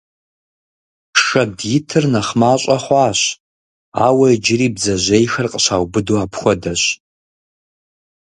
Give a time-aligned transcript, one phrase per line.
[1.23, 3.19] Шэд итыр нэхъ мащӀэ хъуащ,
[4.05, 6.83] ауэ иджыри бдзэжьейхэр къыщаубыду апхуэдэщ.